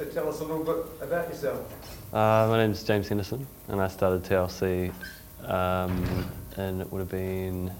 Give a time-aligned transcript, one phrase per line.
[0.00, 1.60] So tell us a little bit about yourself.
[2.10, 4.90] Uh, my is James Henderson, and I started TLC,
[5.44, 6.24] um,
[6.56, 7.70] and it would have been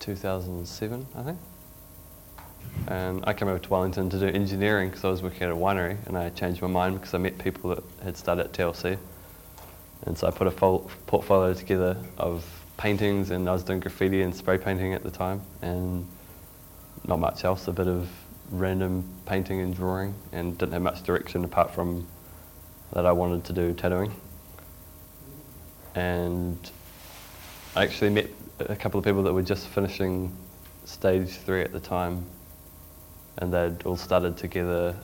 [0.00, 1.38] 2007, I think.
[2.88, 5.54] And I came over to Wellington to do engineering because I was working at a
[5.54, 8.98] winery, and I changed my mind because I met people that had started at TLC.
[10.02, 12.44] And so I put a fol- portfolio together of
[12.76, 16.08] paintings, and I was doing graffiti and spray painting at the time, and
[17.06, 18.08] not much else, a bit of
[18.50, 22.06] random painting and drawing, and didn't have much direction apart from
[22.92, 24.12] that I wanted to do tattooing.
[25.94, 26.58] And
[27.76, 30.36] I actually met a couple of people that were just finishing
[30.84, 32.24] stage three at the time,
[33.38, 34.96] and they'd all started together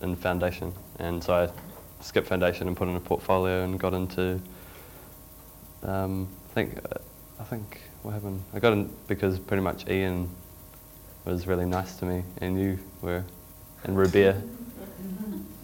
[0.00, 0.72] in foundation.
[0.98, 4.40] And so I skipped foundation and put in a portfolio and got into.
[5.82, 6.78] Um, I think
[7.40, 8.42] I think what happened.
[8.54, 10.30] I got in because pretty much Ian
[11.24, 13.24] was really nice to me, and you were,
[13.84, 14.42] and Rubia.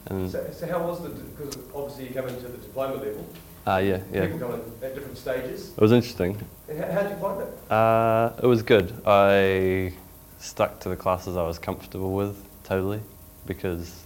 [0.06, 3.24] And So, so how was the, because obviously you come into the diploma level,
[3.66, 4.26] ah yeah yeah.
[4.26, 5.70] people come in at different stages.
[5.70, 6.36] It was interesting.
[6.68, 7.72] And how, how did you find it?
[7.72, 8.92] Uh, it was good.
[9.06, 9.92] I
[10.40, 13.00] stuck to the classes I was comfortable with totally
[13.46, 14.04] because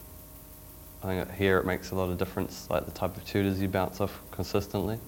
[1.03, 3.69] I think here it makes a lot of difference, like the type of tutors you
[3.69, 4.99] bounce off consistently.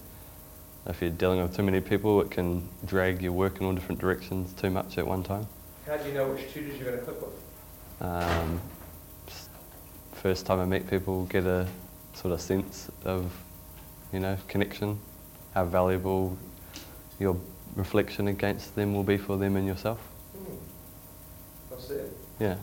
[0.86, 4.00] If you're dealing with too many people, it can drag your work in all different
[4.00, 5.46] directions too much at one time.
[5.86, 8.00] How do you know which tutors you're going to click with?
[8.00, 8.60] Um,
[10.14, 11.68] first time I meet people, get a
[12.12, 13.32] sort of sense of,
[14.12, 14.98] you know, connection,
[15.54, 16.36] how valuable
[17.20, 17.36] your
[17.76, 20.00] reflection against them will be for them and yourself.
[21.72, 22.16] I see it.
[22.40, 22.56] Yeah.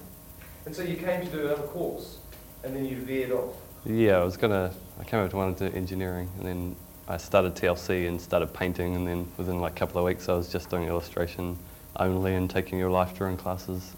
[0.65, 2.17] And so you came to do another course,
[2.65, 3.55] and then you veered off.
[3.85, 4.73] Yeah, I was gonna.
[4.99, 6.75] I came over to want to do engineering, and then
[7.07, 10.33] I started TLC and started painting, and then within like a couple of weeks, I
[10.33, 11.57] was just doing illustration
[11.97, 13.93] only and taking your life drawing classes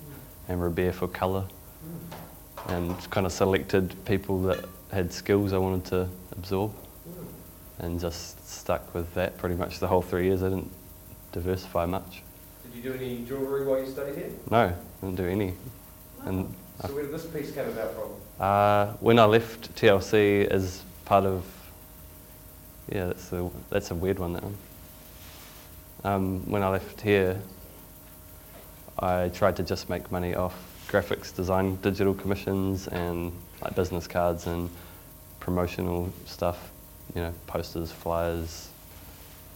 [0.47, 1.45] and Rabia for colour,
[2.67, 6.73] and kind of selected people that had skills I wanted to absorb,
[7.79, 10.43] and just stuck with that pretty much the whole three years.
[10.43, 10.71] I didn't
[11.31, 12.21] diversify much.
[12.63, 14.29] Did you do any jewellery while you studied here?
[14.51, 15.53] No, I didn't do any.
[16.25, 18.09] And So where did this piece come about from?
[18.39, 21.45] Uh, when I left TLC as part of,
[22.91, 24.57] yeah, that's a, that's a weird one, that one.
[26.03, 27.39] Um, when I left here,
[28.99, 30.55] I tried to just make money off
[30.87, 34.69] graphics design, digital commissions, and like business cards and
[35.39, 36.71] promotional stuff,
[37.13, 38.69] you know, posters, flyers,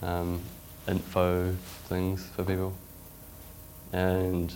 [0.01, 0.41] um,
[0.87, 1.55] info
[1.85, 2.73] things for people.
[3.93, 4.53] And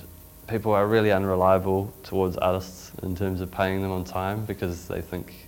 [0.47, 5.01] people are really unreliable towards artists in terms of paying them on time because they
[5.01, 5.47] think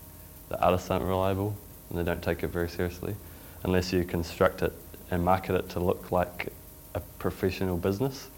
[0.50, 1.56] the artists aren't reliable
[1.90, 3.16] and they don't take it very seriously
[3.64, 4.74] unless you construct it
[5.12, 6.52] and market it to look like
[6.94, 8.30] a professional business.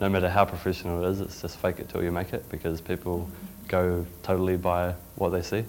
[0.00, 2.80] No matter how professional it is, it's just fake it till you make it because
[2.80, 3.28] people
[3.68, 5.62] go totally by what they see.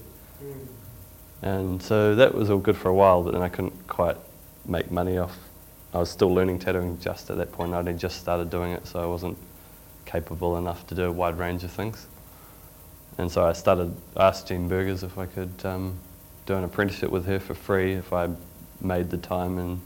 [1.41, 4.15] And so that was all good for a while, but then I couldn't quite
[4.65, 5.37] make money off.
[5.93, 7.73] I was still learning tattooing just at that point.
[7.73, 9.37] I'd only just started doing it, so I wasn't
[10.05, 12.07] capable enough to do a wide range of things.
[13.17, 15.97] And so I started, asked Jean Burgers if I could um,
[16.45, 18.29] do an apprenticeship with her for free if I
[18.79, 19.81] made the time and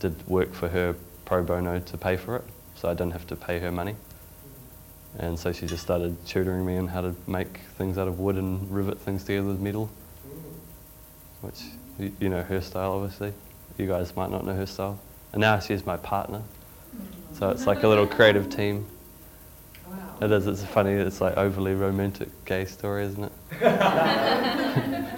[0.00, 0.96] did work for her
[1.26, 2.44] pro bono to pay for it,
[2.76, 3.96] so I didn't have to pay her money.
[5.18, 8.36] And so she just started tutoring me on how to make things out of wood
[8.36, 9.88] and rivet things together with metal,
[11.40, 11.62] which
[11.98, 13.32] y- you know her style, obviously.
[13.78, 14.98] You guys might not know her style.
[15.32, 16.42] And now she's my partner,
[17.32, 18.86] so it's like a little creative team.
[19.86, 19.96] Wow.
[20.22, 20.46] It is.
[20.46, 20.92] It's funny.
[20.92, 23.32] It's like overly romantic gay story, isn't it?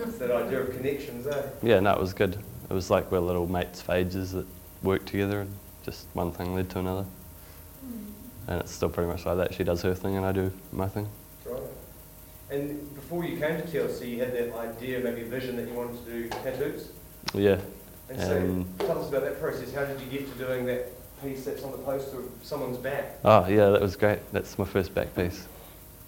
[0.00, 1.42] It's that idea of connections, eh?
[1.62, 1.80] Yeah.
[1.80, 2.38] No, it was good.
[2.70, 4.46] It was like we're little mates for ages that
[4.82, 5.50] work together, and
[5.88, 7.06] just one thing led to another.
[8.46, 9.54] And it's still pretty much like that.
[9.54, 11.08] She does her thing, and I do my thing.
[11.46, 11.62] Right.
[12.50, 16.04] And before you came to TLC, you had that idea, maybe vision that you wanted
[16.04, 16.88] to do tattoos.
[17.34, 17.58] Yeah.
[18.08, 19.72] And so Um, tell us about that process.
[19.74, 23.18] How did you get to doing that piece that's on the poster of someone's back?
[23.24, 23.68] Oh, yeah.
[23.70, 24.20] That was great.
[24.32, 25.46] That's my first back piece.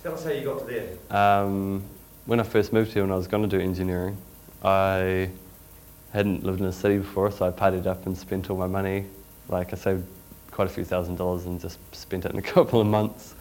[0.02, 1.16] Tell us how you got to there.
[1.16, 1.82] Um,
[2.24, 4.16] when I first moved here, when I was going to do engineering,
[4.62, 5.28] I
[6.12, 9.04] hadn't lived in a city before, so I partied up and spent all my money.
[9.50, 10.06] Like I saved
[10.50, 13.34] quite a few thousand dollars and just spent it in a couple of months,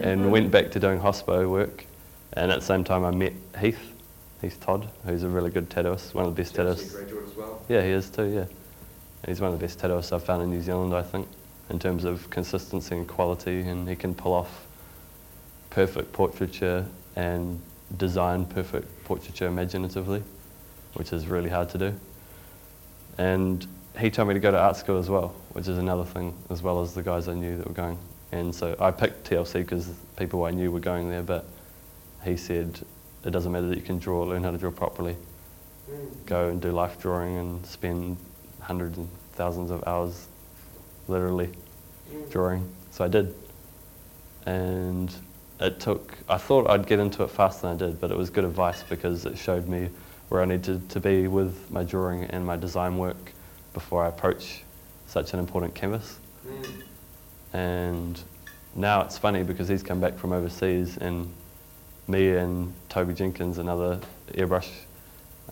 [0.00, 1.86] and went back to doing hospo work.
[2.34, 3.92] And at the same time, I met Heath,
[4.40, 6.90] Heath Todd, who's a really good tattooist, one of the best tattooists.
[6.98, 7.62] graduate as well.
[7.68, 8.46] Yeah, he is too, yeah.
[9.26, 11.28] He's one of the best tattooists I've found in New Zealand, I think,
[11.70, 14.66] in terms of consistency and quality, and he can pull off
[15.70, 16.84] perfect portraiture
[17.16, 17.60] and
[17.96, 20.22] design perfect portraiture imaginatively,
[20.94, 21.94] which is really hard to do.
[23.16, 23.66] And
[23.98, 26.62] he told me to go to art school as well, which is another thing, as
[26.62, 27.98] well as the guys I knew that were going.
[28.32, 31.46] And so I picked TLC because people I knew were going there, but
[32.24, 32.80] he said
[33.24, 35.16] it doesn't matter that you can draw, learn how to draw properly.
[35.90, 36.26] Mm.
[36.26, 38.16] Go and do life drawing and spend
[38.60, 40.26] hundreds and thousands of hours
[41.06, 41.50] literally
[42.12, 42.30] Mm.
[42.30, 42.68] drawing.
[42.90, 43.34] So I did.
[44.46, 45.14] And
[45.60, 48.28] it took, I thought I'd get into it faster than I did, but it was
[48.30, 49.88] good advice because it showed me
[50.28, 53.32] where I needed to be with my drawing and my design work
[53.74, 54.62] before I approach
[55.06, 56.18] such an important canvas.
[56.46, 56.82] Mm.
[57.52, 58.20] And
[58.74, 61.30] now it's funny because he's come back from overseas and
[62.08, 64.00] me and Toby Jenkins, another
[64.32, 64.70] airbrush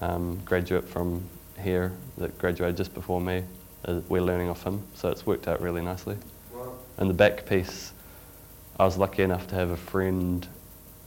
[0.01, 1.23] um, graduate from
[1.61, 3.45] here that graduated just before me,
[3.85, 4.83] uh, we're learning off him.
[4.95, 6.17] So it's worked out really nicely.
[6.53, 6.73] Wow.
[6.99, 7.93] And the back piece,
[8.79, 10.47] I was lucky enough to have a friend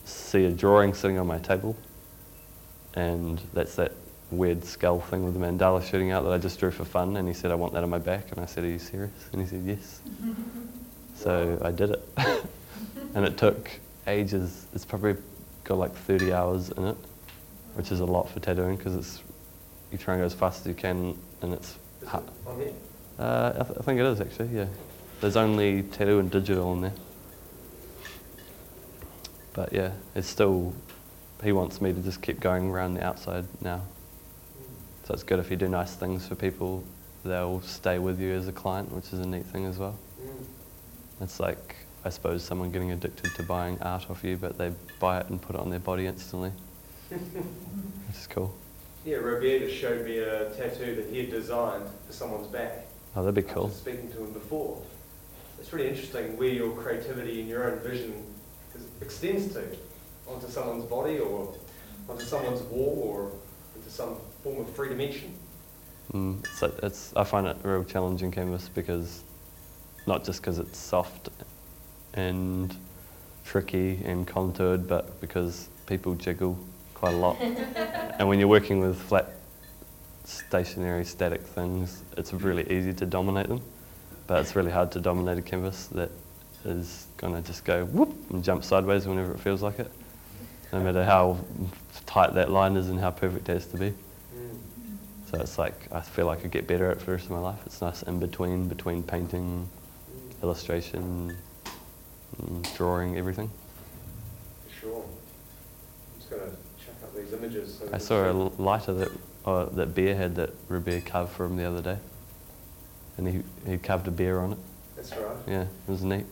[0.05, 1.75] see a drawing sitting on my table.
[2.93, 3.91] And that's that
[4.31, 7.17] weird skull thing with the mandala shooting out that I just drew for fun.
[7.17, 8.31] And he said, I want that on my back.
[8.31, 9.11] And I said, Are you serious?
[9.31, 10.01] And he said, Yes.
[11.15, 12.09] so I did it.
[13.15, 13.69] and it took
[14.07, 14.65] ages.
[14.73, 15.15] It's probably
[15.63, 16.97] got like 30 hours in it,
[17.75, 19.21] which is a lot for tattooing because it's
[19.91, 22.57] you try and go as fast as you can and it's Is Ha- it on
[22.59, 22.71] here?
[23.19, 24.65] uh, I, th- I think it is actually, yeah.
[25.21, 26.93] There's only tattoo and digital in there.
[29.53, 30.73] But yeah, it's still,
[31.43, 33.81] he wants me to just keep going around the outside now.
[35.05, 36.83] So it's good if you do nice things for people,
[37.23, 39.95] they'll stay with you as a client, which is a neat thing as well.
[40.19, 40.45] Mm.
[41.21, 45.19] It's like, I suppose, someone getting addicted to buying art off you, but they buy
[45.19, 46.51] it and put it on their body instantly.
[47.09, 47.21] Which
[48.15, 48.55] is cool.
[49.05, 52.87] Yeah, Roberta showed me a tattoo that he had designed for someone's back.
[53.15, 53.65] Oh, that'd be I cool.
[53.65, 54.81] was speaking to him before.
[55.59, 58.23] It's really interesting where your creativity and your own vision
[59.01, 59.63] extends to,
[60.27, 61.53] onto someone's body or
[62.09, 63.31] onto someone's wall or
[63.77, 65.33] into some form of three dimension.
[66.13, 69.23] Mm, so it's, I find it a real challenging canvas because,
[70.05, 71.29] not just because it's soft
[72.13, 72.75] and
[73.43, 76.59] tricky and contoured, but because people jiggle
[76.93, 77.37] quite a lot.
[77.41, 79.31] and when you're working with flat,
[80.25, 83.61] stationary, static things, it's really easy to dominate them.
[84.27, 86.11] But it's really hard to dominate a canvas that
[86.65, 89.91] is going to just go whoop and jump sideways whenever it feels like it,
[90.71, 91.39] no matter how
[92.05, 93.91] tight that line is and how perfect it has to be.
[95.31, 97.31] So it's like I feel like I get better at it for the rest of
[97.31, 97.59] my life.
[97.65, 99.67] It's nice in between, between painting,
[100.43, 101.35] illustration,
[102.75, 103.49] drawing, everything.
[104.67, 105.03] For sure.
[105.03, 107.79] I'm just going to check out these images.
[107.79, 109.11] so I saw a lighter that
[109.45, 111.97] uh, that bear had that Rubert carved for him the other day,
[113.17, 114.57] and he he carved a bear on it.
[114.95, 115.37] That's right.
[115.47, 116.25] Yeah, it was neat.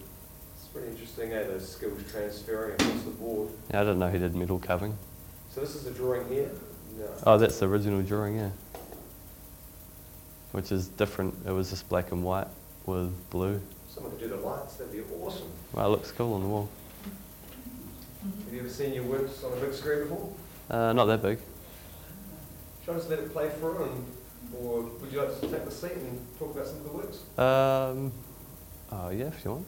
[0.56, 3.50] It's pretty interesting, eh, those skills transferring across the board.
[3.72, 4.98] Yeah, I didn't know he did metal carving.
[5.50, 6.50] So this is a drawing here?
[6.98, 7.06] No.
[7.25, 8.50] Oh, that's the original drawing, yeah.
[10.54, 11.36] Which is different.
[11.46, 12.48] It was just black and white
[12.86, 13.60] with blue.
[13.90, 15.48] Someone could do the lights, that'd be awesome.
[15.74, 16.70] Well, it looks cool on the wall.
[18.46, 20.32] Have you ever seen your works on a big screen before?
[20.70, 21.40] Uh, not that big.
[22.86, 24.06] Should I just let it play through and,
[24.60, 27.18] or would you like to take the seat and talk about some of the works?
[27.38, 28.12] Um,
[28.92, 29.66] oh yeah, if you want.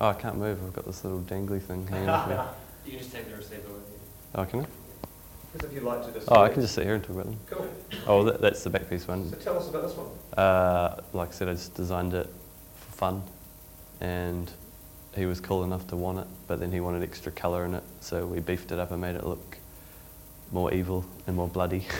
[0.00, 0.62] Oh, I can't move.
[0.64, 2.36] I've got this little dangly thing hanging off me.
[2.86, 3.98] You can just take the receiver with you.
[4.34, 4.66] Oh, can I?
[5.52, 6.28] Because if you'd like to just.
[6.30, 7.38] Oh, I can just sit here and talk about them.
[7.50, 7.68] Cool.
[8.06, 9.28] Oh, that, that's the back piece one.
[9.30, 10.08] So tell us about this one.
[10.36, 12.28] Uh, like I said, I just designed it
[12.76, 13.22] for fun,
[14.00, 14.50] and
[15.16, 17.82] he was cool enough to want it, but then he wanted extra colour in it,
[18.00, 19.56] so we beefed it up and made it look
[20.52, 21.86] more evil and more bloody.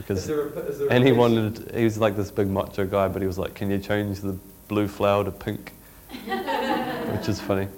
[0.00, 2.30] Is because there a, is there a and he piece- wanted, he was like this
[2.30, 4.34] big macho guy, but he was like, "Can you change the
[4.66, 5.72] blue flower to pink?"
[6.24, 7.68] Which is funny.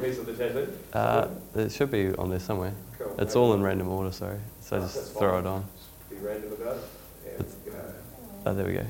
[0.00, 0.72] A piece of the tattoo?
[0.94, 2.72] Uh, it should be on there somewhere.
[2.98, 3.14] Cool.
[3.18, 4.38] It's all in random order, sorry.
[4.62, 5.44] So Oh, just throw fine.
[5.44, 5.64] it on.
[6.08, 6.82] Be random about it.
[7.26, 7.78] Yeah, It's- you know.
[8.46, 8.86] Oh, there we go.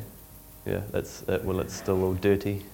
[0.67, 1.45] Yeah, that's it.
[1.45, 2.65] Well, it's still all dirty.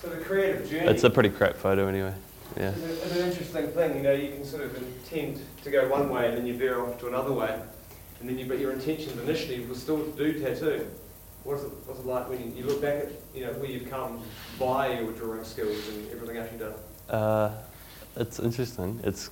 [0.00, 0.88] So the creative journey.
[0.88, 2.12] It's a pretty crap photo anyway.
[2.56, 2.70] Yeah.
[2.70, 6.08] It's, it's an interesting thing, you know, you can sort of intend to go one
[6.08, 7.58] way and then you veer off to another way.
[8.24, 10.88] And then you, but your intentions initially was still to do tattoo.
[11.42, 13.68] What is it, what's it like when you, you look back at, you know, where
[13.68, 14.22] you've come
[14.58, 16.72] by your drawing skills and everything else you've done?
[17.10, 17.54] Uh,
[18.16, 18.98] it's interesting.
[19.04, 19.28] It's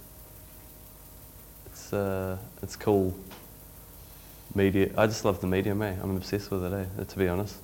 [1.65, 3.17] it's uh, it's cool.
[4.55, 4.91] Media.
[4.99, 5.81] I just love the medium.
[5.81, 5.95] Eh?
[6.03, 6.87] I'm obsessed with it.
[7.01, 7.05] Eh?
[7.05, 7.57] To be honest,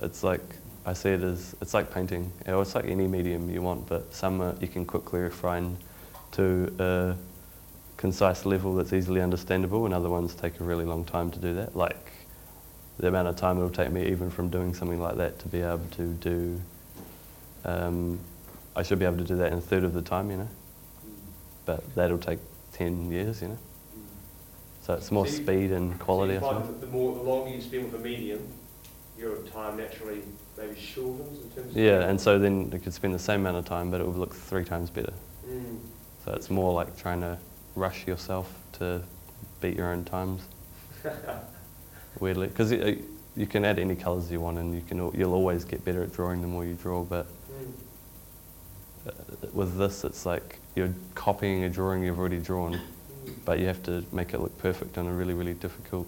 [0.00, 2.32] it's like I see it as it's like painting.
[2.46, 5.76] It's like any medium you want, but some uh, you can quickly refine
[6.30, 7.14] to a
[8.02, 11.54] concise level that's easily understandable, and other ones take a really long time to do
[11.54, 11.76] that.
[11.76, 12.10] Like
[12.98, 15.60] the amount of time it'll take me, even from doing something like that, to be
[15.60, 16.60] able to do.
[17.64, 18.18] Um,
[18.74, 20.48] I should be able to do that in a third of the time, you know.
[21.64, 22.40] But that'll take
[22.72, 23.58] ten years, you know.
[24.82, 26.40] So it's more So you- speed and quality.
[26.40, 28.40] So I you the more, the longer you spend with a medium,
[29.16, 30.22] your time naturally
[30.58, 31.76] maybe shortens in terms of.
[31.76, 34.16] Yeah, and so then you could spend the same amount of time, but it would
[34.16, 35.12] look three times better.
[35.48, 35.78] Mm.
[36.24, 37.38] So it's more like trying to
[37.74, 39.02] rush yourself to
[39.60, 40.42] beat your own times.
[42.20, 45.84] Weirdly, because you can add any colours you want, and you can you'll always get
[45.84, 47.02] better at drawing the more you draw.
[47.02, 47.26] But
[49.04, 49.52] Mm.
[49.52, 52.80] with this, it's like you're copying a drawing you've already drawn, Mm.
[53.44, 56.06] but you have to make it look perfect in a really, really difficult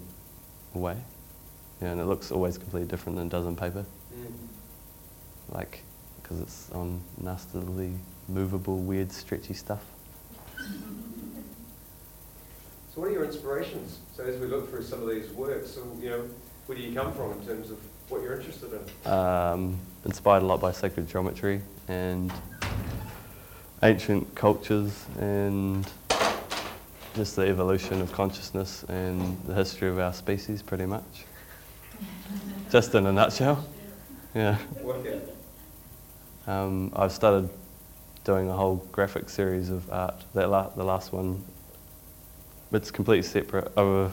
[0.73, 0.97] way.
[1.81, 3.85] Yeah, and it looks always completely different than it does on paper.
[4.13, 4.33] Mm.
[5.53, 5.81] like
[6.21, 7.93] because it's on nastily
[8.27, 9.83] movable, weird, stretchy stuff.
[12.95, 13.99] So what are your inspirations?
[14.15, 16.23] So as we look through some of these works, so, you know,
[16.65, 19.11] where do you come from in terms of what you're interested in?
[19.11, 22.31] Um, inspired a lot by sacred geometry and
[23.83, 25.85] ancient cultures and
[27.15, 31.25] just the evolution of consciousness and the history of our species, pretty much.
[32.71, 33.67] just in a nutshell.
[34.33, 34.57] Yeah.
[34.81, 35.05] Work
[36.47, 36.53] out.
[36.53, 37.49] Um, I've started
[38.23, 40.23] doing a whole graphic series of art.
[40.33, 41.43] That la- the last one,
[42.75, 43.71] it's completely separate.
[43.77, 44.09] Uh,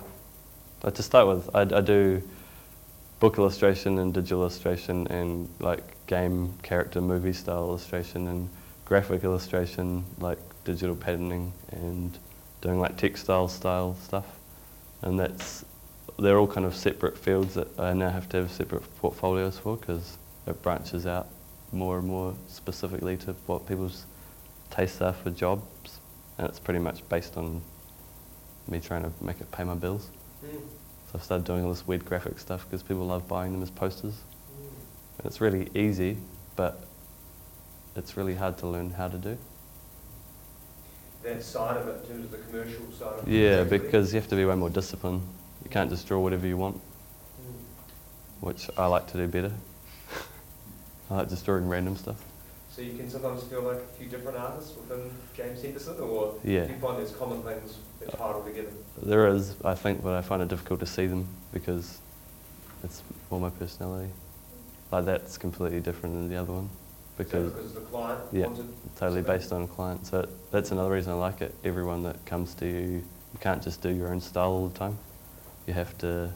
[0.83, 2.23] uh, to start with, I, I do
[3.21, 8.49] book illustration and digital illustration and like game character movie style illustration and
[8.85, 12.19] graphic illustration like digital patterning and
[12.61, 14.27] doing like textile style stuff.
[15.03, 15.65] And that's
[16.19, 19.77] they're all kind of separate fields that I now have to have separate portfolios for
[19.77, 21.29] because it branches out
[21.73, 24.05] more and more specifically to what people's
[24.71, 26.01] tastes are for jobs,
[26.39, 27.63] and it's pretty much based on
[28.69, 30.09] me trying to make it pay my bills.
[30.45, 30.51] Mm.
[31.07, 33.71] So I've started doing all this weird graphic stuff because people love buying them as
[33.71, 35.19] posters, Mm.
[35.19, 36.17] and it's really easy,
[36.57, 36.85] but
[37.97, 39.37] it's really hard to learn how to do.
[41.23, 43.33] That side of it, in terms of the commercial side of it.
[43.33, 45.23] Yeah, because you have to be way more disciplined.
[45.63, 47.53] You can't just draw whatever you want, Mm.
[48.41, 49.53] which I like to do better.
[51.11, 52.21] I like just drawing random stuff.
[52.75, 56.65] So you can sometimes feel like a few different artists within James Henderson, or Yeah.
[56.65, 58.71] do you find there's common things that tie it all together?
[59.03, 61.99] There is, I think, but I find it difficult to see them because
[62.83, 64.11] it's more my personality.
[64.91, 68.47] Like that's completely different than the other one Is that because because the client Yeah.
[68.47, 69.37] wanted totally something?
[69.39, 70.07] based on a client.
[70.07, 71.55] So that's another reason I like it.
[71.65, 72.89] Everyone that comes to you,
[73.33, 74.97] you can't just do your own style all the time.
[75.67, 76.31] You have to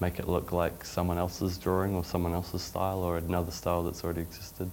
[0.00, 4.02] make it look like someone else's drawing or someone else's style or another style that's
[4.02, 4.68] already existed.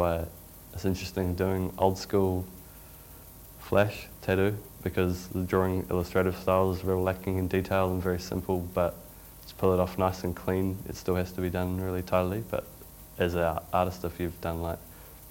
[0.00, 0.24] Why
[0.72, 2.46] it's interesting doing old school
[3.58, 8.60] flash tattoo because the drawing illustrative style is real lacking in detail and very simple,
[8.72, 8.96] but
[9.46, 12.42] to pull it off nice and clean, it still has to be done really tidily.
[12.50, 12.64] But
[13.18, 14.78] as an artist, if you've done like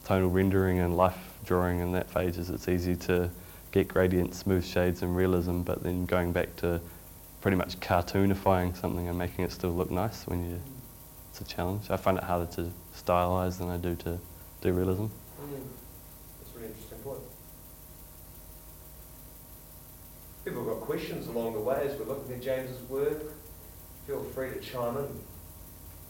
[0.05, 3.31] tonal rendering and life drawing in that phases, it's easy to
[3.71, 6.79] get gradients, smooth shades and realism, but then going back to
[7.41, 10.61] pretty much cartoonifying something and making it still look nice when you
[11.31, 11.89] it's a challenge.
[11.89, 14.19] I find it harder to stylize than I do to
[14.61, 15.03] do realism.
[15.03, 15.09] Mm.
[16.39, 17.19] That's a really interesting point.
[20.45, 23.21] People have got questions along the way as we're looking at James's work.
[24.07, 25.19] Feel free to chime in.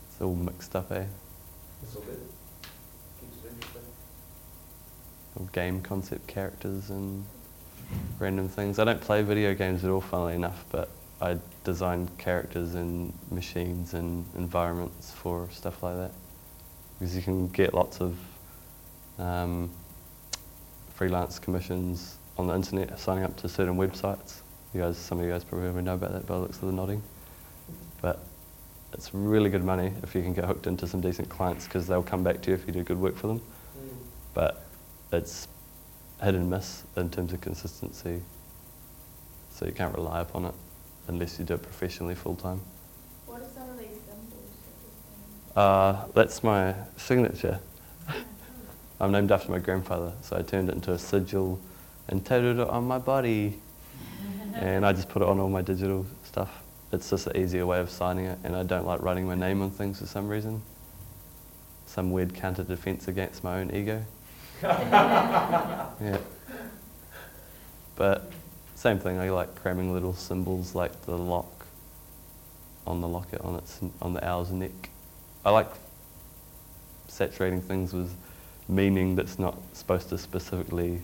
[0.07, 1.05] It's all mixed up, eh?
[1.83, 2.21] It's all good.
[3.19, 3.81] Keeps it interesting.
[5.37, 7.25] All game concept characters and
[8.19, 8.79] random things.
[8.79, 10.89] I don't play video games at all, funnily enough, but
[11.21, 16.11] I design characters and machines and environments for stuff like that.
[16.97, 18.17] Because you can get lots of
[19.19, 19.69] um,
[20.95, 24.41] freelance commissions on the internet, signing up to certain websites.
[24.73, 26.67] You guys, some of you guys probably already know about that by the looks of
[26.67, 27.03] the nodding.
[28.01, 28.23] But
[28.93, 32.03] it's really good money if you can get hooked into some decent clients because they'll
[32.03, 33.39] come back to you if you do good work for them.
[33.39, 33.97] Mm.
[34.33, 34.65] But
[35.11, 35.47] it's
[36.23, 38.21] hit and miss in terms of consistency.
[39.51, 40.53] So you can't rely upon it
[41.07, 42.61] unless you do it professionally full time.
[43.25, 47.59] What are some of these symbols Uh, that's my signature.
[48.99, 51.59] I'm named after my grandfather, so I turned it into a sigil
[52.07, 53.59] and tattooed it on my body.
[54.55, 56.63] and I just put it on all my digital stuff.
[56.91, 59.61] It's just an easier way of signing it, and I don't like writing my name
[59.61, 60.61] on things for some reason.
[61.85, 64.03] Some weird counter defense against my own ego.
[64.63, 66.17] yeah.
[67.95, 68.31] But
[68.75, 71.65] same thing, I like cramming little symbols like the lock
[72.87, 74.89] on the locket on its on the owl's neck.
[75.45, 75.69] I like
[77.07, 78.15] saturating things with
[78.69, 81.01] meaning that's not supposed to specifically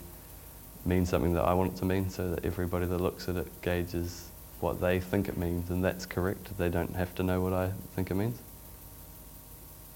[0.86, 3.48] mean something that I want it to mean so that everybody that looks at it
[3.64, 4.30] gauges
[4.62, 6.56] what they think it means and that's correct.
[6.58, 8.38] They don't have to know what I think it means.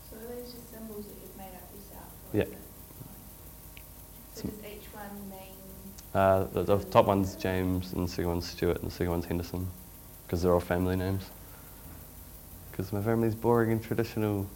[0.10, 2.06] So those are these just symbols that you've made up yourself?
[2.34, 2.46] Yeah.
[4.34, 5.54] So does each one mean
[6.16, 9.26] Uh, the, the top one's James, and the second one's Stuart, and the second one's
[9.26, 9.68] Henderson,
[10.26, 11.30] because they're all family names.
[12.72, 14.48] Because my family's boring and traditional.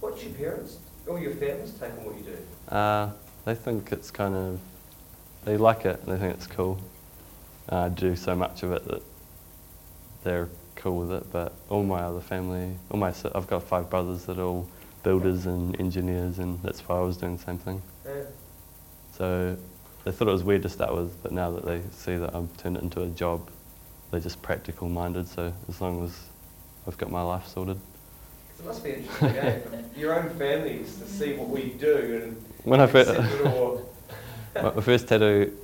[0.00, 2.74] What's your parents, or your family's take on what you do?
[2.74, 3.10] Uh,
[3.44, 4.60] they think it's kind of,
[5.44, 6.78] they like it, and they think it's cool.
[7.70, 9.02] Uh, I do so much of it that
[10.24, 14.24] they're cool with it, but all my other family, all my, I've got five brothers
[14.26, 14.68] that are all
[15.02, 17.82] builders and engineers, and that's why I was doing the same thing.
[18.04, 18.22] Yeah.
[19.16, 19.56] So
[20.04, 22.54] they thought it was weird to start with, but now that they see that I've
[22.56, 23.48] turned it into a job,
[24.10, 25.26] they're just practical minded.
[25.28, 26.16] So as long as
[26.86, 27.80] I've got my life sorted.
[28.58, 29.58] It must be interesting, eh?
[29.60, 33.46] for Your own families to see what we do and When I first, accept it
[33.46, 33.82] or
[34.54, 35.56] my, my first tattoo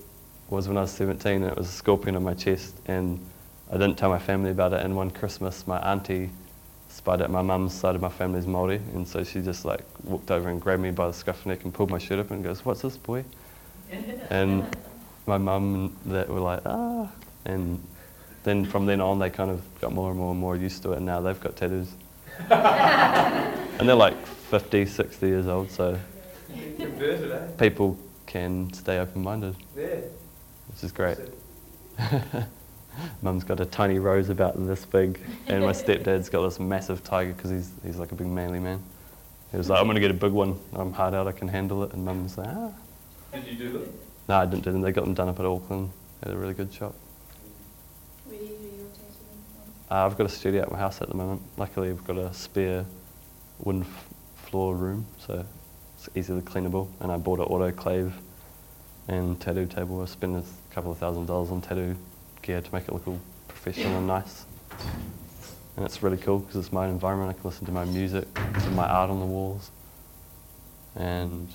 [0.49, 3.19] was when I was 17, and it was a scorpion on my chest, and
[3.71, 4.85] I didn't tell my family about it.
[4.85, 6.31] And one Christmas, my auntie
[6.89, 10.31] spied at my mum's side of my family's Māori, and so she just like walked
[10.31, 12.31] over and grabbed me by the scruff of the neck and pulled my shirt up
[12.31, 13.25] and goes, "What's this, boy?"
[14.31, 14.67] And
[15.27, 17.11] my mum and that were like, "Ah,"
[17.47, 17.83] and
[18.45, 20.93] then from then on, they kind of got more and more and more used to
[20.93, 21.89] it, and now they've got tattoos.
[22.51, 25.99] and they're like 50, 60 years old, so
[26.77, 27.47] converted, eh?
[27.59, 27.97] people
[28.27, 29.97] can stay open-minded, Yeah.
[30.69, 31.19] which is great.
[33.23, 37.33] Mum's got a tiny rose about this big, and my stepdad's got this massive tiger
[37.33, 38.83] because he's, he's like a big manly man.
[39.51, 40.59] He was like, I'm going to get a big one.
[40.73, 41.93] I'm hard out, I can handle it.
[41.93, 42.71] And Mum's like, ah.
[43.33, 43.93] Did you do them?
[44.29, 44.81] No, I didn't do them.
[44.81, 45.91] They got them done up at Auckland
[46.23, 46.95] at a really good shop.
[48.25, 49.43] Where do you do your tattooing
[49.93, 51.43] Uh, I've got a studio at my house at the moment.
[51.59, 52.87] Luckily, I've got a spare
[53.59, 55.45] wooden f- floor room, so
[55.95, 56.89] it's easily cleanable.
[57.01, 58.11] And I bought an autoclave
[59.09, 60.01] and tattoo table.
[60.01, 61.95] I spent a couple of thousand dollars on tattoo
[62.41, 64.47] gear to make it look all professional and nice.
[65.77, 67.29] And it's really cool because it's my environment.
[67.29, 69.71] I can listen to my music, to my art on the walls,
[70.97, 71.53] and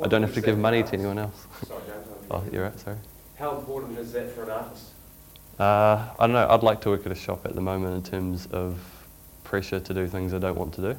[0.00, 1.44] I don't have to give money to anyone else.
[1.66, 1.82] Sorry.
[2.30, 2.78] Oh, you're right.
[2.78, 2.98] Sorry.
[3.36, 4.93] How important is that for an artist?
[5.58, 6.48] Uh, I don't know.
[6.48, 8.78] I'd like to work at a shop at the moment in terms of
[9.44, 10.98] pressure to do things I don't want to do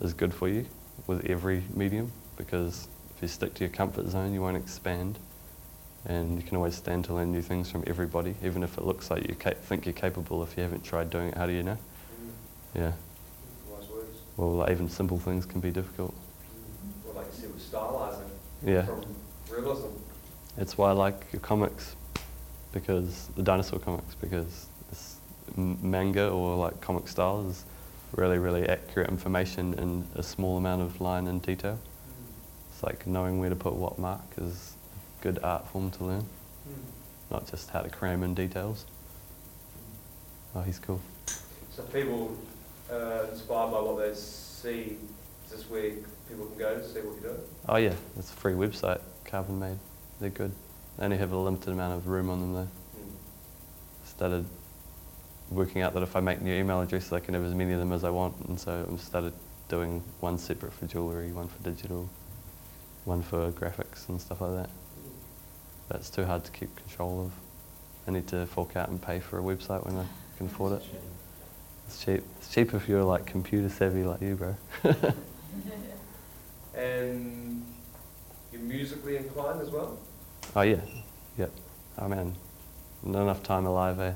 [0.00, 0.66] is good for you
[1.06, 5.18] with every medium because if you stick to your comfort zone, you won't expand.
[6.06, 9.10] And you can always stand to learn new things from everybody, even if it looks
[9.10, 10.42] like you ca- think you're capable.
[10.42, 11.78] If you haven't tried doing it, how do you know?
[11.78, 12.28] Mm.
[12.74, 12.92] Yeah.
[13.70, 14.18] Wise words.
[14.36, 16.12] Well, like even simple things can be difficult.
[16.12, 17.06] Mm.
[17.06, 18.28] Well, like you said, with stylising
[18.62, 18.82] Yeah.
[18.82, 19.02] from
[19.48, 19.86] realism.
[20.58, 21.96] It's why I like your comics,
[22.74, 25.16] because the dinosaur comics, because this
[25.56, 27.64] m- manga or like comic style is
[28.16, 31.78] really, really accurate information in a small amount of line and detail.
[32.72, 34.74] It's like knowing where to put what mark is
[35.20, 36.26] a good art form to learn,
[36.68, 36.72] Mm.
[37.30, 38.86] not just how to cram in details.
[40.54, 41.00] Oh, he's cool.
[41.70, 42.34] So people
[42.90, 44.96] uh, inspired by what they see,
[45.46, 45.90] is this where
[46.28, 47.42] people can go to see what you're doing?
[47.68, 49.76] Oh yeah, it's a free website, Carbonmade.
[50.20, 50.52] They're good.
[50.96, 52.68] They only have a limited amount of room on them though.
[54.04, 54.44] Started
[55.50, 57.80] working out that if I make new email addresses, I can have as many of
[57.80, 59.32] them as I want, and so I started
[59.68, 62.08] doing one separate for jewellery, one for digital,
[63.04, 64.70] one for graphics and stuff like that.
[65.88, 67.32] But it's too hard to keep control of.
[68.06, 70.82] I need to fork out and pay for a website when I can afford it.
[71.86, 72.22] It's cheap.
[72.38, 74.56] It's cheap if you're like computer savvy like you, bro.
[76.76, 77.64] And
[78.52, 79.98] you're musically inclined as well?
[80.56, 80.80] Oh yeah,
[81.38, 81.50] yep.
[81.98, 82.34] Oh man,
[83.02, 84.12] not enough time alive, eh?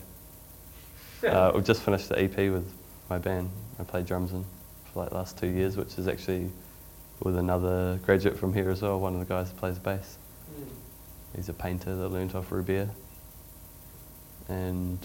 [1.26, 2.70] Uh, we've just finished the EP with
[3.10, 3.50] my band.
[3.80, 4.44] I played drums in
[4.92, 6.50] for like the last two years, which is actually
[7.22, 9.00] with another graduate from here as well.
[9.00, 10.18] One of the guys that plays bass.
[10.58, 10.66] Mm.
[11.34, 12.88] He's a painter that learned off Rubia.
[14.48, 14.98] And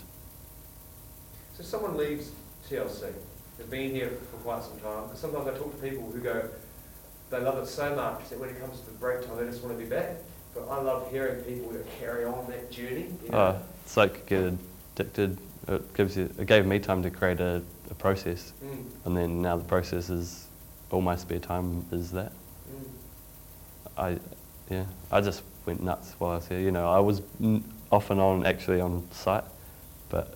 [1.58, 2.32] So someone leaves
[2.70, 3.14] TLC,
[3.58, 6.50] they've been here for quite some time, sometimes I talk to people who go,
[7.30, 9.62] they love it so much that when it comes to the break time, they just
[9.64, 10.16] want to be back.
[10.54, 13.08] But I love hearing people that carry on that journey.
[13.26, 13.38] You know?
[13.38, 14.54] uh, it's like get
[14.96, 15.38] addicted.
[15.68, 16.30] It gives you.
[16.38, 20.10] It gave me time to create a, a process, Mm, and then now the process
[20.10, 20.48] is
[20.92, 22.32] all my spare time is that.
[22.72, 22.86] mm.
[23.98, 24.18] I,
[24.70, 26.60] yeah, I just went nuts while I was here.
[26.60, 29.44] You know, I was n- off and on actually on site,
[30.10, 30.36] but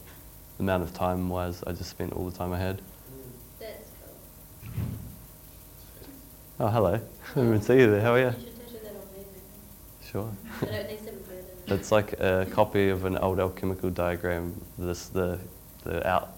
[0.57, 2.77] the amount of time was I just spent all the time I had.
[2.77, 2.81] Mm.
[3.59, 3.89] That's
[4.69, 4.73] cool.
[6.59, 6.93] Oh, hello.
[7.31, 8.01] I didn't even see you there.
[8.01, 8.25] How are you?
[8.37, 9.25] You should tattoo that on me.
[10.11, 10.31] Sure.
[10.61, 11.11] I don't think so,
[11.67, 14.59] but It's like a copy of an old alchemical diagram.
[14.77, 15.39] This the
[15.83, 16.29] the out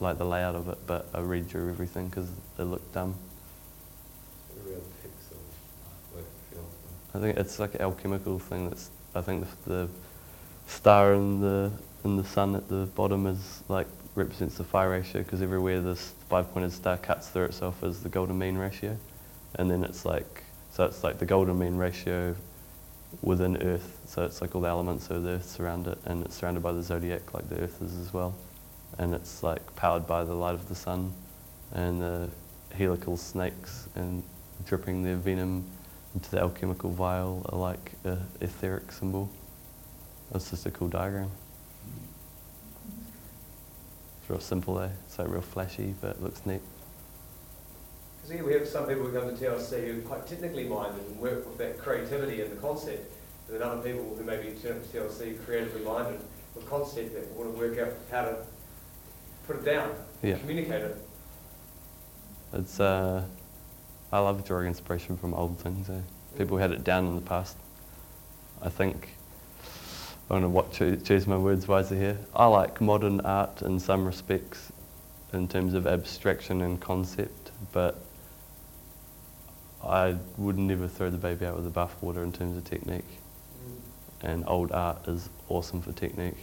[0.00, 3.14] like the layout of it, but I redrew everything because it looked dumb.
[4.54, 5.38] A real pixel
[6.14, 7.16] artwork.
[7.16, 8.68] I think it's like an alchemical thing.
[8.68, 9.88] That's I think the, the
[10.66, 11.72] star in the
[12.04, 16.12] in the sun at the bottom is like represents the phi ratio because everywhere this
[16.28, 18.98] five-pointed star cuts through itself is the golden mean ratio,
[19.54, 22.36] and then it's like so it's like the golden mean ratio
[23.22, 24.00] within Earth.
[24.06, 26.72] So it's like all the elements of the Earth surround it, and it's surrounded by
[26.72, 28.34] the zodiac, like the Earth is as well.
[28.98, 31.12] And it's like powered by the light of the sun,
[31.72, 32.28] and the
[32.74, 34.22] helical snakes and
[34.66, 35.64] dripping their venom
[36.14, 39.30] into the alchemical vial are like a etheric symbol.
[40.34, 41.30] It's just a cool diagram.
[44.20, 44.88] It's real simple, eh?
[45.06, 46.60] It's like real flashy, but it looks neat.
[48.28, 51.00] Because here we have some people who come to TLC who are quite technically minded
[51.06, 53.10] and work with that creativity and the concept,
[53.46, 56.20] and then other people who maybe turn up to TLC creatively minded
[56.54, 58.36] with concept that want to work out how to
[59.46, 60.36] put it down, Yeah.
[60.38, 60.96] communicate it.
[62.52, 63.24] It's uh,
[64.12, 65.88] I love drawing inspiration from old things.
[65.88, 66.00] Eh?
[66.36, 67.56] People had it down in the past.
[68.60, 69.08] I think
[70.28, 72.18] I don't know what to choose my words wisely here.
[72.34, 74.70] I like modern art in some respects,
[75.32, 78.02] in terms of abstraction and concept, but
[79.84, 83.18] I would never throw the baby out with the bathwater in terms of technique.
[84.22, 86.36] And old art is awesome for technique.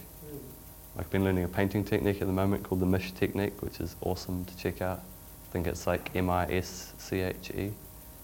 [0.98, 3.96] I've been learning a painting technique at the moment called the Mish technique, which is
[4.00, 4.98] awesome to check out.
[4.98, 7.70] I think it's like M I S C H E.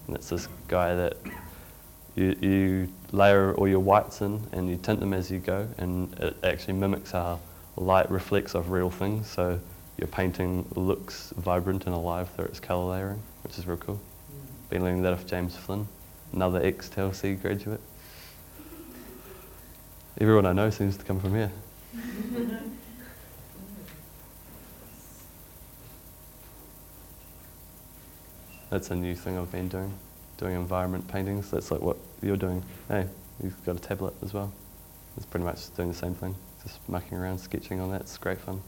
[0.07, 1.17] And it's this guy that
[2.15, 6.13] you, you layer all your whites in and you tint them as you go, and
[6.19, 7.39] it actually mimics how
[7.75, 9.27] light reflects off real things.
[9.27, 9.59] So
[9.97, 13.99] your painting looks vibrant and alive through its colour layering, which is real cool.
[14.73, 15.87] Been learning that off James Flynn,
[16.31, 17.79] another ex TLC graduate.
[20.19, 21.51] Everyone I know seems to come from here.
[28.71, 29.93] That's a new thing I've been doing,
[30.37, 31.51] doing environment paintings.
[31.51, 32.65] That's like what you're doing.
[32.87, 33.05] Hey,
[33.43, 34.51] you've got a tablet as well.
[35.17, 38.01] It's pretty much doing the same thing, just mucking around, sketching on that.
[38.01, 38.59] It's great fun.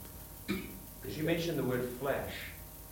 [0.45, 2.29] Because you mentioned the word flash.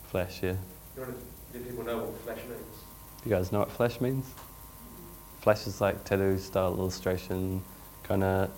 [0.08, 0.56] Flash, yeah.
[0.96, 1.20] You want to
[1.56, 2.83] let people know what flash means?
[3.24, 4.26] You guys know what flash means?
[5.40, 7.62] Flash is like tattoo style illustration,
[8.02, 8.50] kind of.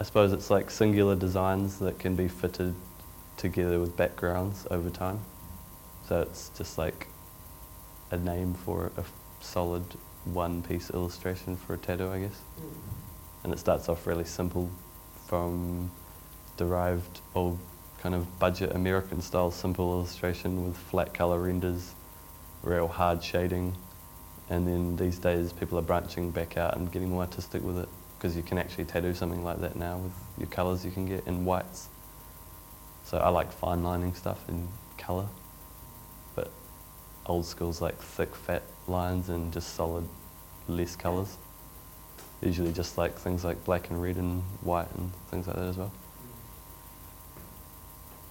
[0.00, 2.74] I suppose it's like singular designs that can be fitted
[3.36, 5.20] together with backgrounds over time.
[6.08, 7.08] So it's just like
[8.10, 9.04] a name for a
[9.40, 9.84] solid
[10.24, 12.40] one piece illustration for a tattoo, I guess.
[13.42, 14.70] And it starts off really simple
[15.26, 15.90] from
[16.56, 17.58] derived old
[17.98, 21.94] kind of budget American style simple illustration with flat color renders,
[22.64, 23.76] real hard shading.
[24.50, 27.88] And then these days people are branching back out and getting more artistic with it
[28.18, 31.26] because you can actually tattoo something like that now with your colors you can get
[31.26, 31.88] in whites.
[33.04, 35.26] So I like fine lining stuff in color,
[36.34, 36.50] but
[37.26, 40.08] old school's like thick fat lines and just solid
[40.68, 41.36] less colors.
[42.40, 45.76] Usually just like things like black and red and white and things like that as
[45.76, 45.92] well.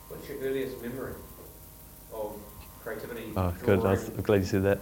[0.09, 1.13] What's your earliest memory
[2.93, 3.33] creativity?
[3.35, 3.79] Oh, good.
[3.79, 4.17] I was drawing?
[4.17, 4.79] I'm glad you said that.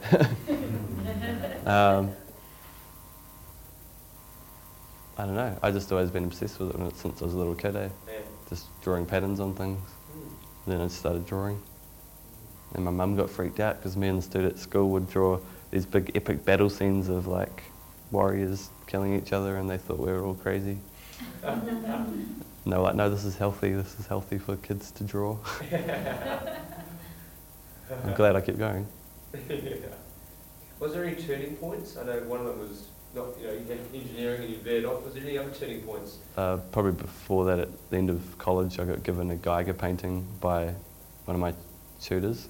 [1.68, 2.12] um,
[5.18, 5.58] I don't know.
[5.62, 7.76] I just always been obsessed with it since I was a little kid.
[7.76, 7.90] Eh?
[8.08, 8.20] Yeah.
[8.50, 9.80] Just drawing patterns on things.
[10.68, 11.62] Then I started drawing.
[12.74, 15.40] And my mum got freaked out because me and the student at school would draw
[15.72, 17.64] these big epic battle scenes of like
[18.12, 20.78] warriors killing each other, and they thought we were all crazy.
[22.66, 23.74] Were like, no, this is healthy.
[23.74, 25.38] This is healthy for kids to draw.
[28.04, 28.88] I'm glad I kept going.
[29.50, 29.58] yeah.
[30.80, 31.98] Was there any turning points?
[31.98, 34.86] I know one of them was not, you know, you had engineering and you veered
[34.86, 35.04] off.
[35.04, 36.18] Was there any other turning points?
[36.36, 40.26] Uh, probably before that, at the end of college, I got given a Giger painting
[40.40, 40.74] by
[41.26, 41.54] one of my
[42.02, 42.50] tutors,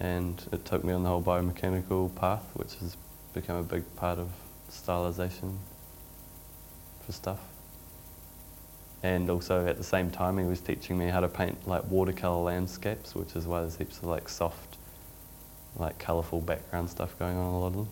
[0.00, 2.96] and it took me on the whole biomechanical path, which has
[3.34, 4.30] become a big part of
[4.70, 5.56] stylization
[7.04, 7.40] for stuff.
[9.04, 12.42] And also at the same time, he was teaching me how to paint like watercolor
[12.42, 14.78] landscapes, which is why there's heaps of like soft,
[15.76, 17.88] like colourful background stuff going on a lot of them.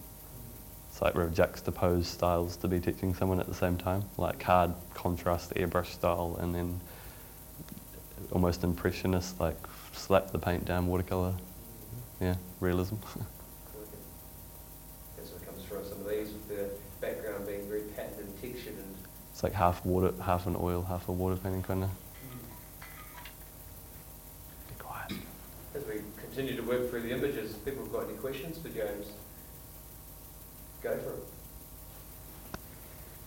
[0.88, 4.72] It's like real juxtaposed styles to be teaching someone at the same time, like hard
[4.94, 6.80] contrast airbrush style, and then
[8.30, 9.58] almost impressionist, like
[9.92, 11.32] slap the paint down watercolor.
[11.32, 12.24] Mm-hmm.
[12.24, 12.94] Yeah, realism.
[15.18, 16.70] That's what comes through on some of these with the
[17.02, 18.96] background being very patterned and textured and
[19.42, 21.90] It's like half water, half an oil, half a water painting kind of.
[24.68, 25.12] Be quiet.
[25.74, 28.68] as we continue to work through the images, if people have got any questions for
[28.68, 29.08] James,
[30.80, 31.24] go for it.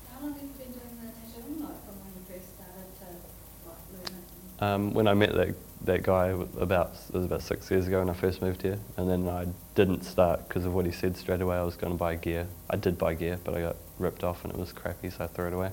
[0.09, 3.67] How long have you been doing the tattooing, like from when you first started to
[3.67, 4.63] like learn it?
[4.63, 6.27] Um, when I met that that guy
[6.61, 9.47] about it was about six years ago when I first moved here, and then I
[9.75, 11.57] didn't start because of what he said straight away.
[11.57, 12.47] I was going to buy gear.
[12.69, 15.27] I did buy gear, but I got ripped off and it was crappy, so I
[15.27, 15.71] threw it away.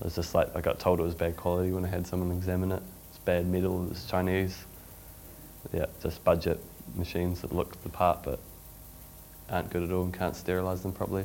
[0.00, 2.30] It was just like I got told it was bad quality when I had someone
[2.36, 2.82] examine it.
[3.10, 3.84] It's bad metal.
[3.84, 4.64] It was Chinese.
[5.72, 6.60] Yeah, just budget
[6.94, 8.38] machines that look the part but
[9.50, 11.24] aren't good at all and can't sterilise them properly.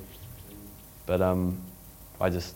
[1.05, 1.61] But um,
[2.21, 2.55] I just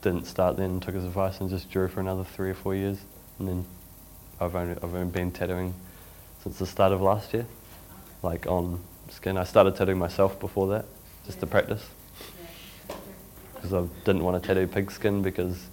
[0.00, 2.98] didn't start then, took his advice and just drew for another three or four years.
[3.38, 3.64] And then
[4.40, 5.74] I've only, I've only been tattooing
[6.42, 7.46] since the start of last year,
[8.22, 9.36] like on skin.
[9.36, 10.86] I started tattooing myself before that,
[11.26, 12.01] just to practice, Yeah.
[13.62, 15.68] Because I didn't want to tattoo pigskin because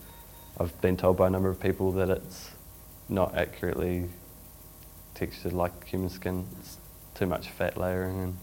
[0.59, 2.51] I've been told by a number of people that it's
[3.07, 4.09] not accurately
[5.15, 6.45] textured like human skin.
[6.59, 6.77] It's
[7.15, 8.37] too much fat layering and,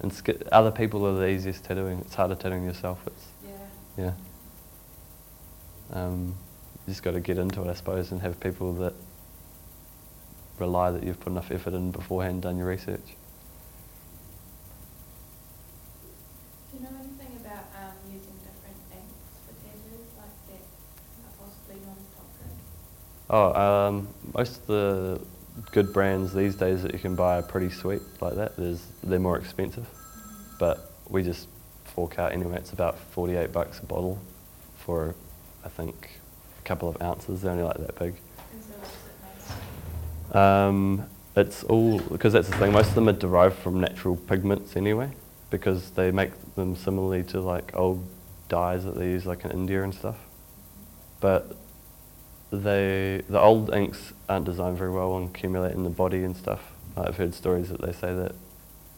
[0.00, 1.98] and sk- other people are the easiest tattooing.
[1.98, 3.00] It's harder tattooing yourself.
[3.06, 3.52] It's Yeah.
[3.98, 4.12] yeah.
[5.92, 6.34] Um,
[6.86, 8.94] you just got to get into it, I suppose, and have people that
[10.58, 13.16] rely that you've put enough effort in beforehand, done your research.
[16.70, 20.62] Do you know anything about um, using different inks for tattoos, like that
[21.26, 22.54] are possibly non-toxic?
[23.32, 25.20] Oh, um, most of the
[25.70, 28.56] good brands these days that you can buy are pretty sweet like that.
[28.56, 29.86] There's, they're more expensive,
[30.58, 31.46] but we just
[31.84, 32.56] fork out anyway.
[32.56, 34.20] It's about 48 bucks a bottle
[34.78, 35.14] for,
[35.64, 36.20] I think,
[36.58, 37.42] a couple of ounces.
[37.42, 38.14] They're only like that big.
[40.36, 42.72] Um, it's all because that's the thing.
[42.72, 45.08] Most of them are derived from natural pigments anyway,
[45.50, 48.04] because they make them similarly to like old
[48.48, 50.18] dyes that they use like in India and stuff.
[51.20, 51.56] But
[52.52, 56.72] they the old inks aren't designed very well and accumulate in the body and stuff.
[56.96, 58.34] I've heard stories that they say that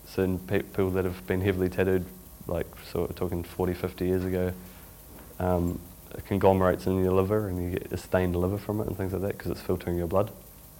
[0.06, 2.06] certain pe- people that have been heavily tattooed,
[2.46, 4.52] like sort of talking 40, 50 years ago,
[5.38, 5.78] um,
[6.26, 9.22] conglomerates in your liver and you get a stained liver from it and things like
[9.22, 10.30] that because it's filtering your blood.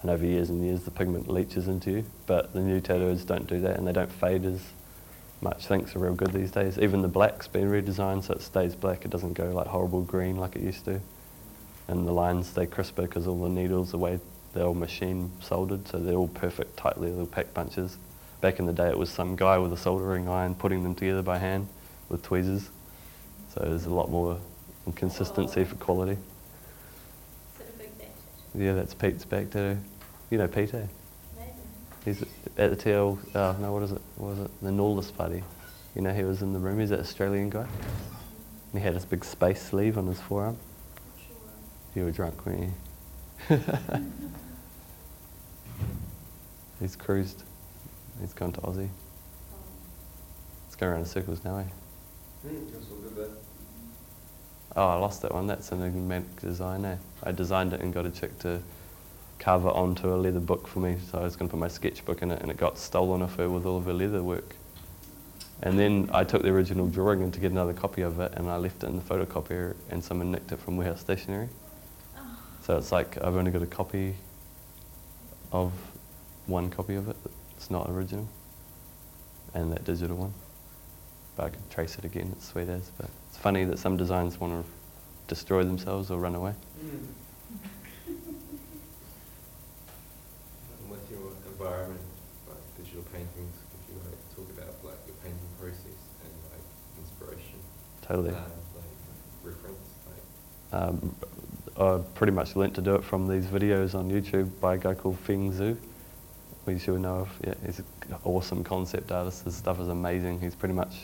[0.01, 2.05] And over years and years, the pigment leaches into you.
[2.25, 4.61] But the new tattooers don't do that and they don't fade as
[5.41, 5.69] much.
[5.71, 6.77] Inks are real good these days.
[6.77, 9.05] Even the black's been redesigned so it stays black.
[9.05, 10.99] It doesn't go like horrible green like it used to.
[11.87, 14.19] And the lines stay crisper because all the needles, the way
[14.53, 17.97] they're all machine soldered, so they're all perfect, tightly little pack bunches.
[18.41, 21.21] Back in the day, it was some guy with a soldering iron putting them together
[21.21, 21.67] by hand
[22.09, 22.69] with tweezers.
[23.53, 24.39] So there's a lot more
[24.95, 26.13] consistency for quality.
[26.13, 26.19] Is
[27.79, 28.07] it big?
[28.61, 29.79] Yeah, that's Pete's back tattoo.
[30.29, 30.85] You know Pete, eh?
[32.05, 32.21] He's
[32.57, 34.01] at the TL, uh, no, what is it?
[34.17, 34.51] What was it?
[34.61, 35.43] The Norless party.
[35.95, 36.79] You know, he was in the room.
[36.79, 37.65] He's that Australian guy.
[38.71, 40.57] And he had this big space sleeve on his forearm.
[41.93, 42.01] Not sure.
[42.01, 42.73] You were drunk, weren't
[43.49, 43.49] you?
[46.79, 47.43] He's cruised.
[48.19, 48.89] He's gone to Aussie.
[50.67, 51.63] It's going around in circles now, eh?
[52.41, 53.27] Hmm, that's all good there.
[54.75, 55.47] Oh, I lost that one.
[55.47, 56.97] That's an enigmatic design, eh?
[57.23, 58.61] I designed it and got a chick to
[59.39, 60.97] carve it onto a leather book for me.
[61.11, 63.35] So I was going to put my sketchbook in it, and it got stolen off
[63.35, 64.55] her with all of her leather work.
[65.61, 68.49] And then I took the original drawing in to get another copy of it, and
[68.49, 71.49] I left it in the photocopier, and someone nicked it from Warehouse Stationery.
[72.63, 74.15] So it's like I've only got a copy
[75.51, 75.73] of
[76.45, 77.17] one copy of it.
[77.57, 78.27] It's not original,
[79.53, 80.33] and that digital one.
[81.35, 82.29] But I could trace it again.
[82.31, 82.89] It's sweet as.
[82.97, 84.71] But it's funny that some designs want to
[85.27, 86.53] destroy themselves or run away.
[86.79, 87.13] And
[90.89, 91.99] with your environment,
[92.47, 96.63] like digital paintings, could you like talk about like your painting process and like
[96.97, 97.59] inspiration?
[98.01, 98.29] Totally.
[98.29, 98.35] Um,
[98.75, 98.85] like
[99.43, 100.23] reference, like
[100.81, 101.15] Um,
[101.79, 104.93] I pretty much learnt to do it from these videos on YouTube by a guy
[104.93, 105.75] called Feng Zhu.
[106.67, 107.29] We should know of.
[107.43, 107.85] Yeah, he's an
[108.23, 109.43] awesome concept artist.
[109.45, 110.39] His stuff is amazing.
[110.39, 110.95] He's pretty much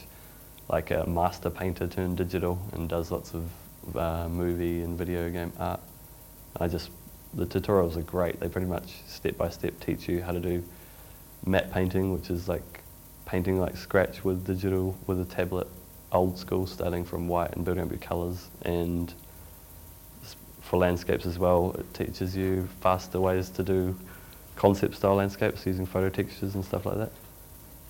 [0.69, 5.51] like a master painter turned digital and does lots of uh, movie and video game
[5.58, 5.79] art.
[6.60, 6.91] I just
[7.34, 8.39] the tutorials are great.
[8.39, 10.63] They pretty much step by step teach you how to do
[11.45, 12.84] matte painting, which is like
[13.25, 15.67] painting like scratch with digital with a tablet,
[16.12, 19.13] old school, starting from white and building up your colours and
[20.69, 23.97] for landscapes as well, it teaches you faster ways to do
[24.55, 27.12] concept style landscapes using photo textures and stuff like that.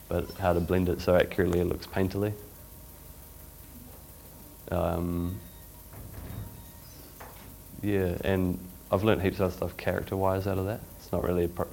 [0.07, 2.31] But how to blend it so accurately it looks painterly.
[4.71, 5.37] Um,
[7.81, 8.57] yeah, and
[8.89, 10.79] I've learned heaps of other stuff character wise out of that.
[10.99, 11.67] It's not really appro-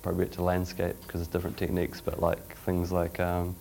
[0.00, 3.54] appropriate to landscape because it's different techniques, but like things like um,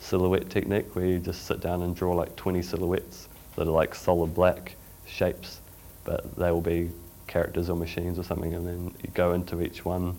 [0.00, 3.94] silhouette technique where you just sit down and draw like 20 silhouettes that are like
[3.94, 4.74] solid black
[5.06, 5.60] shapes,
[6.04, 6.90] but they will be
[7.26, 10.16] characters or machines or something, and then you go into each one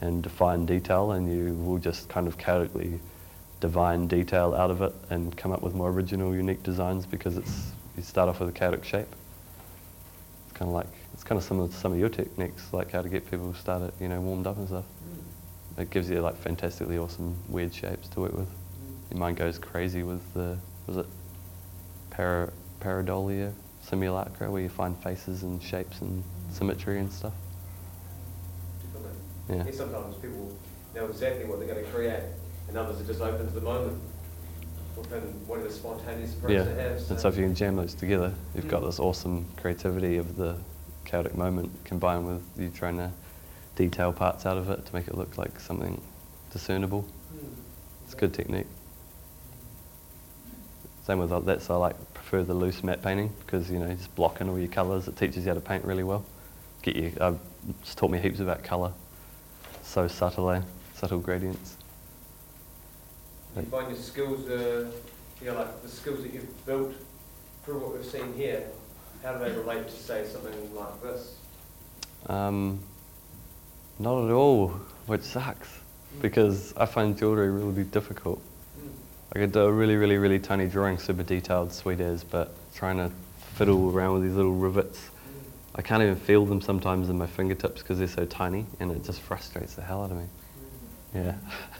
[0.00, 3.00] and define detail, and you will just kind of chaotically
[3.60, 7.72] divine detail out of it and come up with more original, unique designs because it's
[7.96, 9.08] you start off with a chaotic shape.
[10.44, 13.02] It's kind of like it's kind of similar to some of your techniques, like how
[13.02, 14.84] to get people started, you know, warmed up and stuff.
[14.84, 15.82] Mm.
[15.82, 18.48] It gives you like fantastically awesome weird shapes to work with.
[18.48, 19.10] Mm.
[19.10, 21.06] Your mind goes crazy with the was it
[22.10, 23.52] para, pareidolia
[23.88, 27.32] simulacra where you find faces and shapes and symmetry and stuff.
[29.48, 29.64] Yeah.
[29.64, 30.52] Yeah, sometimes people
[30.94, 32.22] know exactly what they're going to create,
[32.68, 33.98] and others it just opens the moment.
[34.96, 37.10] within whatever spontaneous Yeah, approach they have.
[37.10, 38.86] and so if you can jam those together, you've got Mm.
[38.86, 40.56] this awesome creativity of the
[41.04, 43.12] chaotic moment combined with you trying to
[43.76, 46.00] detail parts out of it to make it look like something
[46.50, 47.02] discernible.
[47.32, 47.46] Mm.
[48.04, 48.66] It's a good technique.
[51.04, 54.48] Same with that, so I like the loose matte painting because you know just blocking
[54.48, 55.08] all your colours.
[55.08, 56.24] It teaches you how to paint really well.
[56.82, 57.34] Get you, uh,
[57.80, 58.92] it's taught me heaps about colour.
[59.82, 60.62] So subtle, eh?
[60.94, 61.76] Subtle gradients.
[63.54, 64.90] Do you find your skills, uh,
[65.40, 66.94] you know, like the skills that you've built
[67.64, 68.64] through what we've seen here,
[69.22, 71.36] how do they relate to, say, something like this?
[72.26, 72.80] Um,
[73.98, 74.68] not at all,
[75.06, 75.68] which sucks
[76.20, 78.40] because I find jewellery really difficult.
[79.34, 82.96] I could do a really, really, really tiny drawing, super detailed, sweet as, but trying
[82.96, 83.10] to
[83.54, 85.10] fiddle around with these little rivets,
[85.74, 89.04] I can't even feel them sometimes in my fingertips because they're so tiny, and it
[89.04, 90.24] just frustrates the hell out of me.
[91.14, 91.34] Yeah,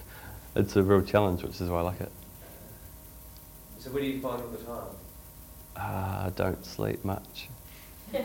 [0.57, 2.13] it's a real challenge, which is why I like it.
[3.79, 4.89] So what do you find all the time?
[5.77, 7.49] Uh, I don't sleep much.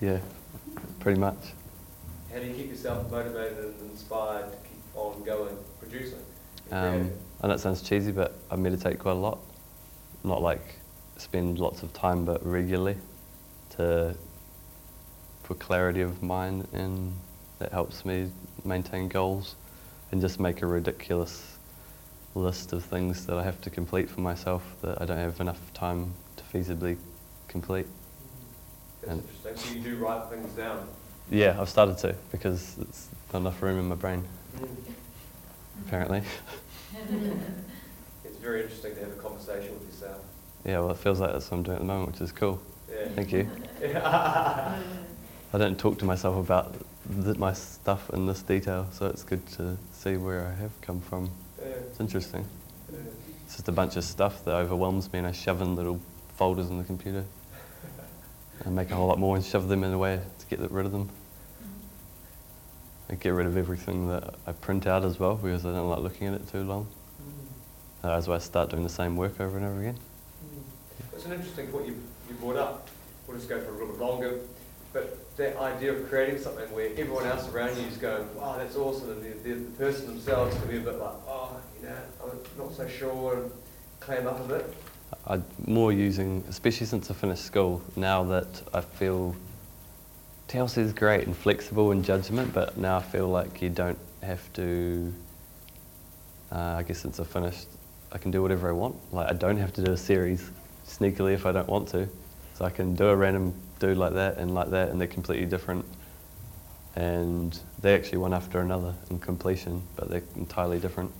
[0.00, 0.18] Yeah,
[1.00, 1.36] pretty much.
[2.32, 6.20] How do you keep yourself motivated and inspired to keep on going, producing?
[6.72, 7.12] Um,
[7.48, 9.38] know it sounds cheesy, but I meditate quite a lot.
[10.24, 10.80] Not like
[11.16, 12.96] spend lots of time, but regularly
[13.76, 14.14] to
[15.42, 17.12] for clarity of mind, and
[17.58, 18.30] that helps me
[18.64, 19.56] maintain goals
[20.12, 21.56] and just make a ridiculous
[22.34, 25.72] list of things that I have to complete for myself that I don't have enough
[25.74, 26.96] time to feasibly
[27.48, 27.86] complete.
[29.00, 29.56] That's and- interesting.
[29.56, 30.86] So you do write things down?
[31.30, 34.24] Yeah, I've started to because it's not enough room in my brain,
[34.58, 34.68] mm.
[35.86, 36.22] apparently.
[38.24, 40.22] It's very interesting to have a conversation with yourself.
[40.64, 42.60] Yeah, well, it feels like that's what I'm doing at the moment, which is cool.
[42.90, 43.08] Yeah.
[43.14, 43.48] Thank you.
[43.94, 46.74] I don't talk to myself about
[47.24, 51.00] th- my stuff in this detail, so it's good to see where I have come
[51.00, 51.30] from.
[51.58, 51.66] Yeah.
[51.68, 52.44] It's interesting.
[52.92, 52.98] Yeah.
[53.46, 56.00] It's just a bunch of stuff that overwhelms me, and I shove in little
[56.36, 57.24] folders in the computer.
[58.66, 60.86] I make a whole lot more and shove them in a way to get rid
[60.86, 61.10] of them.
[63.10, 65.98] I get rid of everything that I print out as well because I don't like
[65.98, 66.86] looking at it too long.
[68.04, 69.98] Uh, That's why I start doing the same work over and over again.
[71.12, 72.88] It's an interesting point you, you brought up.
[73.26, 74.38] We'll just go for a little bit longer.
[74.92, 78.76] But that idea of creating something where everyone else around you is going, wow, that's
[78.76, 81.96] awesome, and the, the, the person themselves can be a bit like, oh, you know,
[82.24, 83.52] I'm not so sure, and
[84.00, 84.74] clam up a bit.
[85.26, 89.36] I'm more using, especially since I finished school, now that I feel
[90.50, 94.52] TLC is great and flexible in judgment, but now I feel like you don't have
[94.54, 95.14] to,
[96.50, 97.68] uh, I guess since I finished,
[98.10, 98.96] I can do whatever I want.
[99.12, 100.50] Like I don't have to do a series
[100.84, 102.08] sneakily if I don't want to.
[102.54, 105.46] So I can do a random dude like that and like that and they're completely
[105.46, 105.84] different.
[106.96, 111.12] And they actually one after another in completion, but they're entirely different.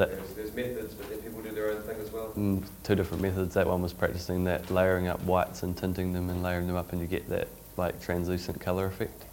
[0.00, 2.28] Yeah, That- there's, there's methods, but then people do their own thing as well.
[2.36, 3.54] Mm, two different methods.
[3.54, 6.92] That one was practicing that layering up whites and tinting them and layering them up,
[6.92, 9.24] and you get that like translucent color effect.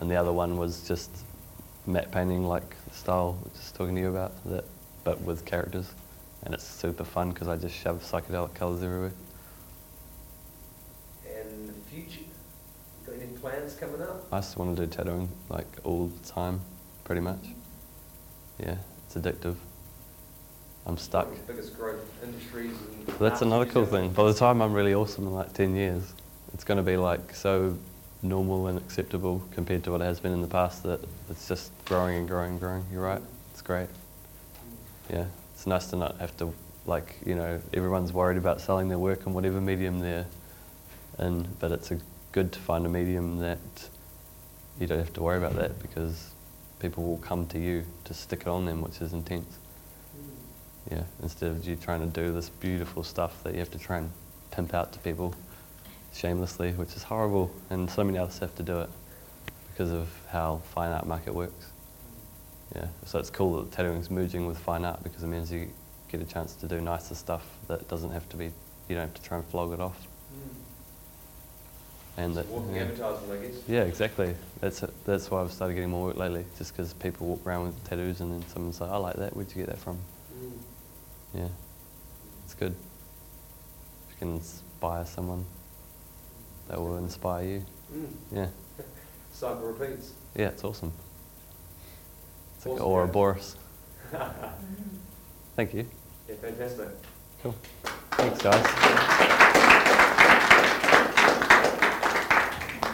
[0.00, 1.10] And the other one was just
[1.86, 4.64] matte painting, like the style I was just talking to you about, that,
[5.04, 5.88] but with characters.
[6.44, 9.12] And it's super fun because I just shove psychedelic colors everywhere.
[11.24, 12.24] And the future,
[13.06, 14.26] got any plans coming up?
[14.32, 16.60] I just want to do tattooing like all the time,
[17.04, 17.44] pretty much.
[18.58, 19.54] Yeah, it's addictive.
[20.86, 21.26] I'm stuck.
[21.26, 22.76] One of the Biggest growth industries.
[23.06, 24.10] And That's another cool thing.
[24.12, 26.12] By the time I'm really awesome in like 10 years,
[26.54, 27.76] it's going to be like so
[28.22, 31.72] normal and acceptable compared to what it has been in the past that it's just
[31.84, 32.84] growing and growing and growing.
[32.92, 33.22] You're right.
[33.50, 33.88] It's great.
[35.10, 35.26] Yeah.
[35.54, 36.52] It's nice to not have to,
[36.86, 40.26] like, you know, everyone's worried about selling their work in whatever medium they're
[41.18, 41.98] in, but it's a
[42.32, 43.58] good to find a medium that
[44.80, 46.30] you don't have to worry about that because
[46.80, 49.58] people will come to you to stick it on them, which is intense.
[50.92, 53.96] Yeah, instead of you trying to do this beautiful stuff that you have to try
[53.96, 54.10] and
[54.50, 55.34] pimp out to people
[56.12, 58.90] shamelessly, which is horrible, and so many others have to do it
[59.70, 61.70] because of how fine art market works.
[62.76, 65.70] Yeah, so it's cool that tattooing's merging with fine art because it means you
[66.10, 68.52] get a chance to do nicer stuff that doesn't have to be,
[68.88, 69.96] you don't have to try and flog it off.
[72.16, 72.20] Hmm.
[72.20, 72.82] And that, Walking yeah.
[72.82, 73.56] advertisement, I guess.
[73.66, 74.34] Yeah, exactly.
[74.60, 74.92] That's it.
[75.06, 78.20] that's why I've started getting more work lately, just because people walk around with tattoos
[78.20, 79.34] and then someone's like, I like that.
[79.34, 79.96] Where'd you get that from?
[81.34, 81.48] Yeah,
[82.44, 82.74] it's good.
[84.08, 85.44] If you can inspire someone,
[86.68, 87.64] that will inspire you.
[87.94, 88.06] Mm.
[88.32, 88.46] Yeah,
[89.32, 90.12] Cycle repeats.
[90.36, 90.92] yeah, it's awesome.
[92.56, 93.56] It's like Awesome, Ouroboros.
[94.12, 94.30] yeah,
[95.56, 95.86] Thank you.
[96.28, 96.88] Yeah, fantastic.
[97.42, 97.54] Cool.
[98.12, 99.68] Thanks, guys.